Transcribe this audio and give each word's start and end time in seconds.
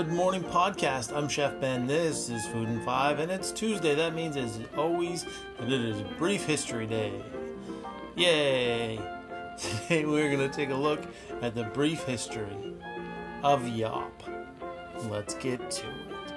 Good 0.00 0.12
morning, 0.14 0.42
podcast. 0.42 1.14
I'm 1.14 1.28
Chef 1.28 1.60
Ben. 1.60 1.86
This 1.86 2.30
is 2.30 2.46
Food 2.46 2.68
and 2.68 2.82
Five, 2.86 3.18
and 3.18 3.30
it's 3.30 3.52
Tuesday. 3.52 3.94
That 3.94 4.14
means, 4.14 4.34
as 4.38 4.58
always, 4.74 5.26
that 5.58 5.70
it 5.70 5.78
is 5.78 6.00
Brief 6.16 6.46
History 6.46 6.86
Day. 6.86 7.12
Yay! 8.16 8.98
Today 9.58 10.06
we're 10.06 10.34
going 10.34 10.50
to 10.50 10.56
take 10.56 10.70
a 10.70 10.74
look 10.74 11.02
at 11.42 11.54
the 11.54 11.64
brief 11.64 12.02
history 12.04 12.72
of 13.42 13.68
Yop. 13.68 14.22
Let's 15.10 15.34
get 15.34 15.70
to 15.70 15.86
it. 15.86 16.32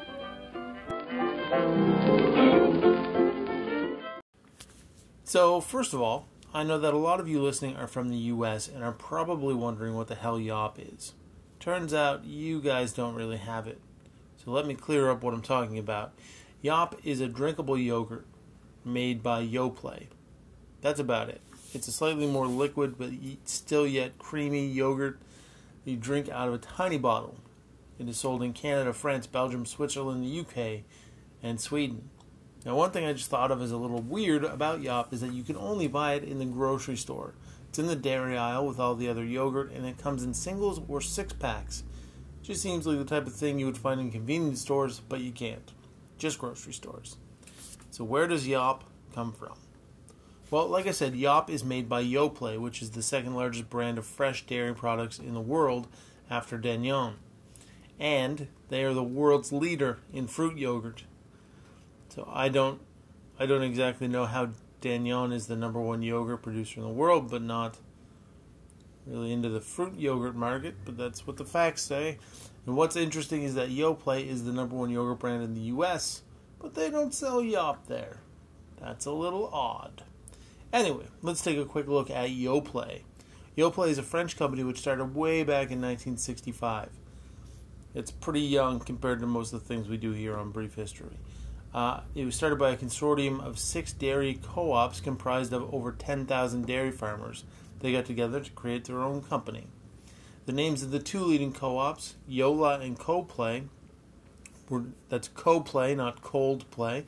So, 5.23 5.61
first 5.61 5.93
of 5.93 6.01
all, 6.01 6.27
I 6.53 6.63
know 6.63 6.79
that 6.79 6.93
a 6.93 6.97
lot 6.97 7.21
of 7.21 7.29
you 7.29 7.41
listening 7.41 7.77
are 7.77 7.87
from 7.87 8.09
the 8.09 8.17
US 8.17 8.67
and 8.67 8.83
are 8.83 8.91
probably 8.91 9.53
wondering 9.53 9.95
what 9.95 10.09
the 10.09 10.15
hell 10.15 10.37
Yop 10.37 10.77
is. 10.77 11.13
Turns 11.63 11.93
out 11.93 12.25
you 12.25 12.59
guys 12.59 12.91
don't 12.91 13.15
really 13.15 13.37
have 13.37 13.67
it. 13.67 13.79
So 14.43 14.51
let 14.51 14.67
me 14.67 14.73
clear 14.73 15.09
up 15.09 15.23
what 15.23 15.33
I'm 15.33 15.41
talking 15.41 15.77
about. 15.77 16.11
Yop 16.61 16.99
is 17.05 17.21
a 17.21 17.27
drinkable 17.29 17.77
yogurt 17.77 18.25
made 18.83 19.23
by 19.23 19.47
Yoplait. 19.47 20.07
That's 20.81 20.99
about 20.99 21.29
it. 21.29 21.39
It's 21.73 21.87
a 21.87 21.93
slightly 21.93 22.27
more 22.27 22.47
liquid 22.47 22.97
but 22.97 23.11
still 23.45 23.87
yet 23.87 24.17
creamy 24.17 24.67
yogurt 24.67 25.21
you 25.85 25.95
drink 25.95 26.27
out 26.27 26.49
of 26.49 26.53
a 26.53 26.57
tiny 26.57 26.97
bottle. 26.97 27.37
It 27.97 28.09
is 28.09 28.17
sold 28.17 28.43
in 28.43 28.51
Canada, 28.51 28.91
France, 28.91 29.25
Belgium, 29.25 29.65
Switzerland, 29.65 30.21
the 30.21 30.39
UK, 30.41 30.81
and 31.41 31.61
Sweden. 31.61 32.09
Now, 32.65 32.75
one 32.75 32.91
thing 32.91 33.05
I 33.05 33.13
just 33.13 33.29
thought 33.29 33.51
of 33.51 33.61
as 33.61 33.71
a 33.71 33.77
little 33.77 34.01
weird 34.01 34.43
about 34.43 34.81
Yop 34.81 35.13
is 35.13 35.21
that 35.21 35.31
you 35.31 35.43
can 35.43 35.55
only 35.55 35.87
buy 35.87 36.15
it 36.15 36.25
in 36.25 36.39
the 36.39 36.45
grocery 36.45 36.97
store. 36.97 37.35
It's 37.73 37.79
in 37.79 37.87
the 37.87 37.95
dairy 37.95 38.37
aisle 38.37 38.67
with 38.67 38.79
all 38.79 38.93
the 38.93 39.09
other 39.09 39.25
yogurt, 39.25 39.71
and 39.71 39.83
it 39.83 39.97
comes 39.97 40.21
in 40.21 40.35
singles 40.35 40.79
or 40.87 41.01
six 41.01 41.33
packs. 41.33 41.81
Just 42.43 42.61
seems 42.61 42.85
like 42.85 42.99
the 42.99 43.03
type 43.03 43.25
of 43.25 43.33
thing 43.33 43.57
you 43.57 43.65
would 43.65 43.79
find 43.79 43.99
in 43.99 44.11
convenience 44.11 44.61
stores, 44.61 44.99
but 44.99 45.21
you 45.21 45.31
can't. 45.31 45.71
Just 46.19 46.37
grocery 46.37 46.73
stores. 46.73 47.17
So, 47.89 48.03
where 48.03 48.27
does 48.27 48.47
Yop 48.47 48.83
come 49.15 49.31
from? 49.31 49.57
Well, 50.51 50.67
like 50.67 50.85
I 50.85 50.91
said, 50.91 51.15
Yop 51.15 51.49
is 51.49 51.63
made 51.63 51.89
by 51.89 52.03
Yoplait, 52.03 52.59
which 52.59 52.83
is 52.83 52.91
the 52.91 53.01
second 53.01 53.33
largest 53.33 53.71
brand 53.71 53.97
of 53.97 54.05
fresh 54.05 54.45
dairy 54.45 54.75
products 54.75 55.17
in 55.17 55.33
the 55.33 55.41
world 55.41 55.87
after 56.29 56.59
Danone. 56.59 57.15
And 57.99 58.49
they 58.69 58.83
are 58.83 58.93
the 58.93 59.03
world's 59.03 59.51
leader 59.51 59.97
in 60.13 60.27
fruit 60.27 60.59
yogurt. 60.59 61.05
So 62.09 62.29
I 62.31 62.49
don't 62.49 62.81
I 63.39 63.47
don't 63.47 63.63
exactly 63.63 64.07
know 64.07 64.27
how 64.27 64.49
Dannon 64.83 65.31
is 65.31 65.47
the 65.47 65.55
number 65.55 65.79
one 65.79 66.01
yogurt 66.01 66.41
producer 66.41 66.81
in 66.81 66.85
the 66.85 66.91
world, 66.91 67.31
but 67.31 67.41
not 67.41 67.77
really 69.05 69.31
into 69.31 69.47
the 69.47 69.61
fruit 69.61 69.97
yogurt 69.97 70.35
market, 70.35 70.75
but 70.83 70.97
that's 70.97 71.25
what 71.25 71.37
the 71.37 71.45
facts 71.45 71.83
say. 71.83 72.17
And 72.65 72.75
what's 72.75 72.97
interesting 72.97 73.43
is 73.43 73.55
that 73.55 73.69
Yoplait 73.69 74.27
is 74.27 74.43
the 74.43 74.51
number 74.51 74.75
one 74.75 74.89
yogurt 74.89 75.19
brand 75.19 75.41
in 75.41 75.53
the 75.53 75.61
US, 75.61 76.23
but 76.59 76.75
they 76.75 76.89
don't 76.89 77.13
sell 77.13 77.41
Yop 77.41 77.87
there. 77.87 78.17
That's 78.77 79.05
a 79.05 79.11
little 79.11 79.47
odd. 79.53 80.03
Anyway, 80.73 81.05
let's 81.21 81.41
take 81.41 81.57
a 81.57 81.65
quick 81.65 81.87
look 81.87 82.09
at 82.09 82.29
Yoplait. 82.29 83.03
Yoplait 83.57 83.89
is 83.89 83.97
a 83.97 84.03
French 84.03 84.35
company 84.35 84.65
which 84.65 84.79
started 84.79 85.15
way 85.15 85.43
back 85.43 85.71
in 85.71 85.79
1965. 85.79 86.89
It's 87.95 88.11
pretty 88.11 88.41
young 88.41 88.79
compared 88.79 89.21
to 89.21 89.27
most 89.27 89.53
of 89.53 89.61
the 89.61 89.67
things 89.67 89.87
we 89.87 89.97
do 89.97 90.11
here 90.11 90.35
on 90.35 90.51
Brief 90.51 90.75
History. 90.75 91.17
Uh, 91.73 92.01
it 92.13 92.25
was 92.25 92.35
started 92.35 92.59
by 92.59 92.69
a 92.69 92.77
consortium 92.77 93.43
of 93.43 93.57
six 93.57 93.91
dairy 93.93 94.39
co 94.43 94.73
ops 94.73 95.01
comprised 95.01 95.53
of 95.53 95.73
over 95.73 95.91
10,000 95.91 96.67
dairy 96.67 96.91
farmers. 96.91 97.43
They 97.79 97.91
got 97.91 98.05
together 98.05 98.39
to 98.39 98.51
create 98.51 98.85
their 98.85 99.01
own 99.01 99.23
company. 99.23 99.67
The 100.45 100.53
names 100.53 100.83
of 100.83 100.91
the 100.91 100.99
two 100.99 101.23
leading 101.23 101.51
co 101.51 101.77
ops, 101.77 102.15
Yola 102.27 102.79
and 102.79 102.99
Coplait, 102.99 103.67
were, 104.69 104.83
that's 105.09 105.29
Coplait, 105.29 105.97
not 105.97 106.21
Cold 106.21 106.69
Play, 106.69 107.05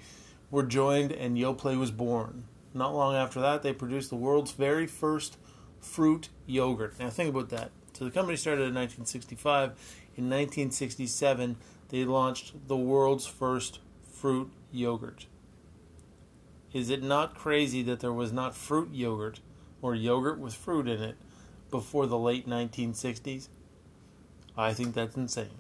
were 0.50 0.64
joined 0.64 1.12
and 1.12 1.38
Yoplait 1.38 1.78
was 1.78 1.92
born. 1.92 2.46
Not 2.74 2.94
long 2.94 3.16
after 3.16 3.40
that, 3.40 3.62
they 3.62 3.72
produced 3.72 4.10
the 4.10 4.16
world's 4.16 4.52
very 4.52 4.88
first 4.88 5.38
fruit 5.80 6.30
yogurt. 6.46 7.00
Now, 7.00 7.10
think 7.10 7.30
about 7.30 7.50
that. 7.50 7.72
So, 7.94 8.04
the 8.04 8.12
company 8.12 8.36
started 8.36 8.64
in 8.64 8.76
1965. 8.76 9.70
In 10.18 10.26
1967, 10.26 11.56
they 11.90 12.04
launched 12.04 12.68
the 12.68 12.76
world's 12.76 13.26
first 13.26 13.80
fruit 14.26 14.50
yogurt. 14.72 15.28
Is 16.74 16.90
it 16.90 17.04
not 17.04 17.36
crazy 17.36 17.84
that 17.84 18.00
there 18.00 18.12
was 18.12 18.32
not 18.32 18.56
fruit 18.56 18.90
yogurt 18.92 19.40
or 19.84 19.94
yogurt 19.94 20.40
with 20.40 20.56
fruit 20.56 20.88
in 20.88 21.00
it 21.00 21.16
before 21.70 22.08
the 22.08 22.18
late 22.18 22.50
1960s? 22.50 23.50
I 24.58 24.74
think 24.74 24.96
that's 24.96 25.16
insane. 25.16 25.52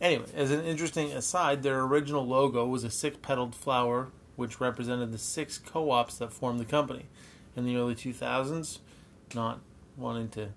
Anyway, 0.00 0.24
as 0.34 0.50
an 0.50 0.64
interesting 0.64 1.12
aside, 1.12 1.62
their 1.62 1.82
original 1.82 2.26
logo 2.26 2.66
was 2.66 2.82
a 2.82 2.88
six 2.90 3.18
petaled 3.20 3.54
flower 3.54 4.08
which 4.36 4.58
represented 4.58 5.12
the 5.12 5.18
six 5.18 5.58
co 5.58 5.90
ops 5.90 6.16
that 6.16 6.32
formed 6.32 6.60
the 6.60 6.64
company. 6.64 7.08
In 7.54 7.66
the 7.66 7.76
early 7.76 7.94
2000s, 7.94 8.78
not 9.34 9.60
wanting 9.98 10.30
to 10.30 10.48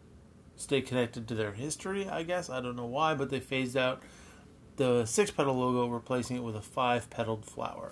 stay 0.56 0.80
connected 0.80 1.28
to 1.28 1.36
their 1.36 1.52
history, 1.52 2.08
I 2.08 2.24
guess, 2.24 2.50
I 2.50 2.62
don't 2.62 2.78
know 2.78 2.86
why, 2.86 3.14
but 3.14 3.30
they 3.30 3.42
phased 3.42 3.76
out 3.76 4.02
the 4.78 5.06
six 5.06 5.32
petal 5.32 5.56
logo, 5.56 5.88
replacing 5.88 6.38
it 6.38 6.44
with 6.44 6.56
a 6.56 6.62
five 6.62 7.10
petaled 7.10 7.46
flower. 7.46 7.92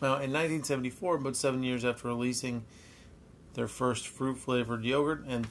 Now, 0.00 0.14
in 0.14 0.32
1974, 0.32 1.16
about 1.16 1.36
seven 1.36 1.62
years 1.62 1.84
after 1.84 2.08
releasing 2.08 2.64
their 3.54 3.68
first 3.68 4.06
fruit 4.06 4.38
flavored 4.38 4.84
yogurt, 4.84 5.24
and 5.26 5.48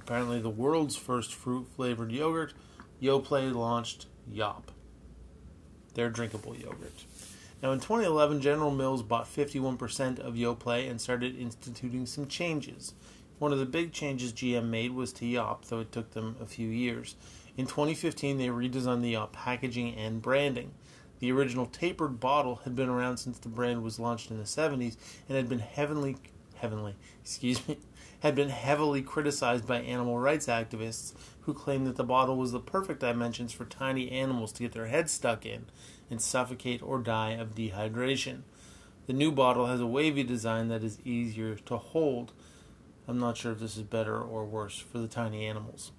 apparently 0.00 0.40
the 0.40 0.50
world's 0.50 0.96
first 0.96 1.34
fruit 1.34 1.66
flavored 1.74 2.12
yogurt, 2.12 2.52
Yoplait 3.00 3.54
launched 3.54 4.06
Yop, 4.30 4.70
their 5.94 6.10
drinkable 6.10 6.54
yogurt. 6.54 7.04
Now, 7.62 7.72
in 7.72 7.80
2011, 7.80 8.42
General 8.42 8.70
Mills 8.70 9.02
bought 9.02 9.24
51% 9.24 10.18
of 10.18 10.34
Yoplait 10.34 10.90
and 10.90 11.00
started 11.00 11.38
instituting 11.38 12.04
some 12.04 12.26
changes. 12.26 12.92
One 13.38 13.52
of 13.52 13.58
the 13.58 13.66
big 13.66 13.92
changes 13.92 14.32
GM 14.32 14.68
made 14.68 14.92
was 14.92 15.12
to 15.14 15.26
Yop, 15.26 15.64
though 15.66 15.80
it 15.80 15.92
took 15.92 16.12
them 16.12 16.36
a 16.40 16.46
few 16.46 16.68
years. 16.68 17.16
In 17.56 17.66
2015, 17.66 18.36
they 18.36 18.48
redesigned 18.48 19.00
the 19.00 19.16
uh, 19.16 19.26
packaging 19.26 19.94
and 19.94 20.20
branding. 20.20 20.72
The 21.20 21.32
original 21.32 21.64
tapered 21.64 22.20
bottle 22.20 22.56
had 22.64 22.76
been 22.76 22.90
around 22.90 23.16
since 23.16 23.38
the 23.38 23.48
brand 23.48 23.82
was 23.82 23.98
launched 23.98 24.30
in 24.30 24.36
the 24.36 24.44
70s 24.44 24.96
and 25.26 25.36
had 25.36 25.48
been 25.48 25.60
heavily, 25.60 26.16
heavenly, 26.56 26.96
excuse 27.22 27.66
me, 27.66 27.78
had 28.20 28.34
been 28.34 28.50
heavily 28.50 29.00
criticized 29.00 29.66
by 29.66 29.80
animal 29.80 30.18
rights 30.18 30.48
activists 30.48 31.14
who 31.42 31.54
claimed 31.54 31.86
that 31.86 31.96
the 31.96 32.04
bottle 32.04 32.36
was 32.36 32.52
the 32.52 32.60
perfect 32.60 33.00
dimensions 33.00 33.52
for 33.52 33.64
tiny 33.64 34.10
animals 34.10 34.52
to 34.52 34.62
get 34.62 34.72
their 34.72 34.88
heads 34.88 35.12
stuck 35.12 35.46
in 35.46 35.64
and 36.10 36.20
suffocate 36.20 36.82
or 36.82 36.98
die 36.98 37.30
of 37.30 37.54
dehydration. 37.54 38.42
The 39.06 39.14
new 39.14 39.32
bottle 39.32 39.66
has 39.66 39.80
a 39.80 39.86
wavy 39.86 40.24
design 40.24 40.68
that 40.68 40.84
is 40.84 40.98
easier 41.04 41.54
to 41.54 41.78
hold. 41.78 42.32
I'm 43.08 43.18
not 43.18 43.38
sure 43.38 43.52
if 43.52 43.60
this 43.60 43.76
is 43.78 43.84
better 43.84 44.20
or 44.20 44.44
worse 44.44 44.78
for 44.78 44.98
the 44.98 45.08
tiny 45.08 45.46
animals. 45.46 45.92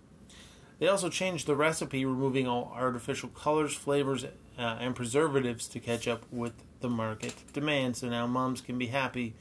They 0.79 0.88
also 0.88 1.09
changed 1.09 1.47
the 1.47 1.55
recipe, 1.55 2.05
removing 2.05 2.47
all 2.47 2.71
artificial 2.75 3.29
colors, 3.29 3.73
flavors, 3.73 4.25
uh, 4.25 4.29
and 4.57 4.95
preservatives 4.95 5.67
to 5.69 5.79
catch 5.79 6.07
up 6.07 6.23
with 6.31 6.53
the 6.81 6.89
market 6.89 7.33
demand. 7.53 7.97
So 7.97 8.09
now 8.09 8.27
moms 8.27 8.61
can 8.61 8.77
be 8.77 8.87
happy 8.87 9.33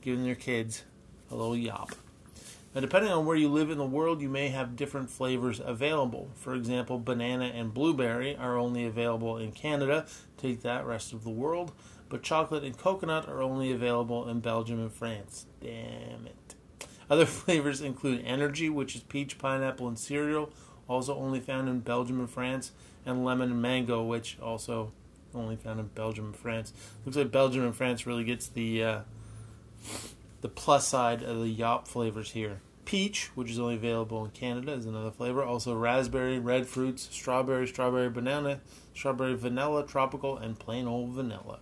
giving 0.00 0.24
their 0.24 0.34
kids 0.34 0.84
a 1.30 1.34
little 1.34 1.56
yop. 1.56 1.94
Now, 2.74 2.80
depending 2.80 3.10
on 3.10 3.26
where 3.26 3.36
you 3.36 3.48
live 3.48 3.70
in 3.70 3.78
the 3.78 3.84
world, 3.84 4.20
you 4.20 4.28
may 4.28 4.48
have 4.48 4.76
different 4.76 5.10
flavors 5.10 5.60
available. 5.62 6.30
For 6.36 6.54
example, 6.54 7.00
banana 7.00 7.46
and 7.46 7.74
blueberry 7.74 8.36
are 8.36 8.56
only 8.56 8.86
available 8.86 9.38
in 9.38 9.50
Canada. 9.50 10.06
Take 10.36 10.62
that, 10.62 10.86
rest 10.86 11.12
of 11.12 11.24
the 11.24 11.30
world. 11.30 11.72
But 12.08 12.22
chocolate 12.22 12.62
and 12.62 12.78
coconut 12.78 13.28
are 13.28 13.42
only 13.42 13.72
available 13.72 14.28
in 14.28 14.38
Belgium 14.38 14.80
and 14.80 14.92
France. 14.92 15.46
Damn 15.60 16.26
it. 16.26 16.54
Other 17.08 17.26
flavors 17.26 17.80
include 17.80 18.22
energy, 18.24 18.70
which 18.70 18.94
is 18.94 19.02
peach, 19.02 19.36
pineapple, 19.36 19.88
and 19.88 19.98
cereal, 19.98 20.52
also 20.90 21.16
only 21.16 21.38
found 21.38 21.68
in 21.68 21.80
Belgium 21.80 22.18
and 22.18 22.28
France, 22.28 22.72
and 23.06 23.24
lemon 23.24 23.52
and 23.52 23.62
mango, 23.62 24.02
which 24.02 24.36
also 24.42 24.92
only 25.34 25.54
found 25.54 25.78
in 25.78 25.86
Belgium 25.86 26.26
and 26.26 26.36
France. 26.36 26.72
Looks 27.06 27.16
like 27.16 27.30
Belgium 27.30 27.62
and 27.62 27.74
France 27.74 28.06
really 28.06 28.24
gets 28.24 28.48
the 28.48 28.82
uh, 28.82 29.00
the 30.40 30.48
plus 30.48 30.88
side 30.88 31.22
of 31.22 31.38
the 31.38 31.48
Yop 31.48 31.86
flavors 31.86 32.32
here. 32.32 32.60
Peach, 32.84 33.30
which 33.36 33.50
is 33.50 33.60
only 33.60 33.76
available 33.76 34.24
in 34.24 34.32
Canada, 34.32 34.72
is 34.72 34.84
another 34.84 35.12
flavor. 35.12 35.44
Also 35.44 35.76
raspberry, 35.76 36.40
red 36.40 36.66
fruits, 36.66 37.08
strawberry, 37.12 37.68
strawberry 37.68 38.10
banana, 38.10 38.58
strawberry 38.92 39.36
vanilla, 39.36 39.86
tropical, 39.86 40.36
and 40.36 40.58
plain 40.58 40.88
old 40.88 41.10
vanilla. 41.10 41.60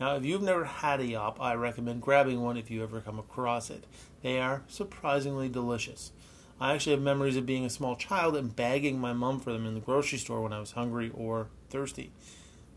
Now, 0.00 0.16
if 0.16 0.24
you've 0.24 0.42
never 0.42 0.64
had 0.64 1.00
a 1.00 1.06
Yop, 1.06 1.38
I 1.38 1.54
recommend 1.54 2.00
grabbing 2.00 2.40
one 2.40 2.56
if 2.56 2.70
you 2.70 2.82
ever 2.82 3.00
come 3.00 3.18
across 3.18 3.68
it. 3.68 3.84
They 4.22 4.40
are 4.40 4.62
surprisingly 4.68 5.50
delicious. 5.50 6.12
I 6.60 6.74
actually 6.74 6.92
have 6.92 7.02
memories 7.02 7.36
of 7.36 7.46
being 7.46 7.64
a 7.64 7.70
small 7.70 7.94
child 7.94 8.36
and 8.36 8.54
begging 8.54 8.98
my 8.98 9.12
mom 9.12 9.38
for 9.38 9.52
them 9.52 9.64
in 9.64 9.74
the 9.74 9.80
grocery 9.80 10.18
store 10.18 10.42
when 10.42 10.52
I 10.52 10.58
was 10.58 10.72
hungry 10.72 11.10
or 11.14 11.48
thirsty. 11.70 12.10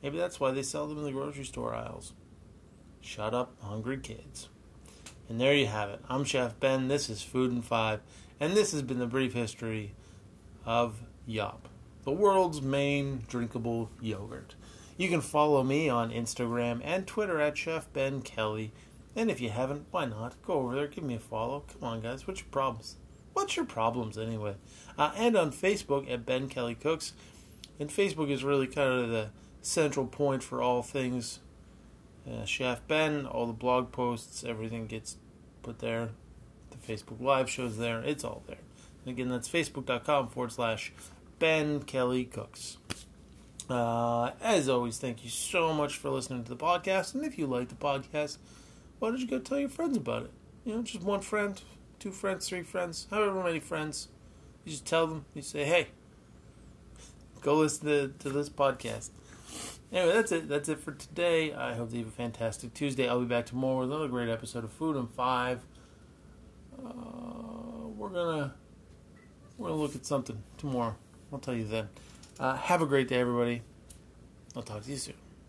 Maybe 0.04 0.18
that's 0.18 0.40
why 0.40 0.52
they 0.52 0.62
sell 0.62 0.88
them 0.88 1.00
in 1.00 1.04
the 1.04 1.12
grocery 1.12 1.46
store 1.46 1.74
aisles. 1.74 2.14
Shut 3.02 3.34
up, 3.34 3.56
hungry 3.62 3.98
kids. 3.98 4.50
And 5.28 5.42
there 5.42 5.56
you 5.56 5.66
have 5.66 5.90
it. 5.90 6.02
I'm 6.08 6.26
Chef 6.26 6.60
Ben. 6.60 6.90
This 6.90 7.10
is 7.10 7.24
Food 7.24 7.52
and 7.52 7.66
Five, 7.66 8.02
and 8.40 8.54
this 8.54 8.72
has 8.72 8.84
been 8.84 9.00
the 9.00 9.08
brief 9.08 9.34
history 9.34 9.94
of 10.66 11.02
Yop. 11.26 11.68
the 12.04 12.12
world's 12.12 12.62
main 12.62 13.24
drinkable 13.28 13.90
yogurt. 14.00 14.56
You 14.98 15.10
can 15.10 15.22
follow 15.22 15.64
me 15.64 15.90
on 15.90 16.12
Instagram 16.12 16.82
and 16.84 17.08
Twitter 17.08 17.40
at 17.40 17.58
Chef 17.58 17.92
Ben 17.94 18.22
Kelly. 18.22 18.74
And 19.16 19.32
if 19.32 19.42
you 19.42 19.50
haven't, 19.50 19.88
why 19.90 20.06
not? 20.06 20.40
Go 20.44 20.54
over 20.54 20.76
there, 20.76 20.88
give 20.88 21.04
me 21.04 21.16
a 21.16 21.20
follow. 21.20 21.64
Come 21.68 21.84
on, 21.84 22.02
guys. 22.02 22.28
What's 22.28 22.42
your 22.42 22.50
problems? 22.52 22.98
What's 23.34 23.56
your 23.56 23.66
problems 23.66 24.18
anyway? 24.18 24.56
Uh, 24.98 25.12
and 25.16 25.36
on 25.36 25.52
Facebook 25.52 26.10
at 26.12 26.26
Ben 26.26 26.50
Kelly 26.50 26.76
Cooks. 26.76 27.14
And 27.80 27.90
Facebook 27.90 28.30
is 28.30 28.44
really 28.44 28.68
kind 28.68 28.92
of 28.92 29.10
the 29.10 29.30
central 29.62 30.06
point 30.06 30.44
for 30.44 30.62
all 30.62 30.84
things 30.84 31.40
uh, 32.30 32.46
Chef 32.46 32.86
Ben. 32.88 33.26
All 33.26 33.48
the 33.48 33.54
blog 33.54 33.92
posts, 33.92 34.44
everything 34.44 34.88
gets 34.88 35.18
put 35.64 35.80
there. 35.80 36.10
The 36.70 36.78
Facebook 36.78 37.22
Live 37.22 37.50
shows 37.50 37.78
there. 37.78 38.02
It's 38.02 38.24
all 38.24 38.44
there. 38.48 38.60
And 39.06 39.14
again, 39.14 39.30
that's 39.30 39.50
facebook.com 39.50 40.30
forward 40.30 40.52
slash 40.52 40.94
Ben 41.40 41.82
Kelly 41.82 42.26
Cooks. 42.26 42.78
Uh, 43.70 44.32
as 44.42 44.68
always, 44.70 44.98
thank 44.98 45.24
you 45.24 45.30
so 45.30 45.74
much 45.74 45.98
for 45.98 46.10
listening 46.10 46.44
to 46.44 46.50
the 46.50 46.58
podcast. 46.58 47.16
And 47.16 47.26
if 47.26 47.38
you 47.38 47.48
like 47.48 47.70
the 47.70 47.76
podcast, 47.76 48.38
why 49.00 49.10
don't 49.10 49.20
you 49.20 49.28
go 49.28 49.40
tell 49.40 49.60
your 49.60 49.70
friends 49.70 49.98
about 49.98 50.24
it? 50.24 50.32
You 50.66 50.76
know, 50.76 50.82
just 50.84 51.04
one 51.04 51.22
friend, 51.22 51.60
two 52.02 52.12
friends, 52.12 52.50
three 52.50 52.64
friends, 52.64 53.08
however 53.10 53.44
many 53.44 53.60
friends. 53.60 54.10
You 54.66 54.72
just 54.72 54.86
tell 54.86 55.08
them, 55.08 55.26
you 55.34 55.42
say, 55.42 55.64
hey, 55.64 55.88
go 57.42 57.56
listen 57.56 57.88
to, 57.88 58.08
to 58.20 58.30
this 58.30 58.50
podcast. 58.50 59.12
Anyway, 59.92 60.14
that's 60.14 60.32
it. 60.32 60.50
That's 60.50 60.68
it 60.68 60.80
for 60.80 60.94
today. 60.94 61.54
I 61.54 61.76
hope 61.76 61.92
that 61.92 61.98
you 61.98 62.04
have 62.04 62.14
a 62.14 62.16
fantastic 62.16 62.74
Tuesday. 62.74 63.08
I'll 63.08 63.20
be 63.20 63.26
back 63.26 63.46
tomorrow 63.46 63.82
with 63.82 63.90
another 63.90 64.08
great 64.08 64.30
episode 64.30 64.64
of 64.64 64.72
Food 64.72 64.96
and 64.96 65.10
Five. 65.10 65.62
Uh, 66.84 67.88
we're 67.98 68.10
gonna 68.10 68.56
we're 69.58 69.70
gonna 69.70 69.82
look 69.82 69.96
at 69.96 70.06
something 70.06 70.42
tomorrow. 70.58 70.96
I'll 71.32 71.40
tell 71.40 71.54
you 71.54 71.68
then. 71.68 71.90
Uh, 72.40 72.56
have 72.56 72.82
a 72.82 72.86
great 72.86 73.10
day, 73.10 73.20
everybody. 73.20 73.62
I'll 74.56 74.64
talk 74.64 74.84
to 74.84 74.90
you 74.90 74.98
soon. 74.98 75.21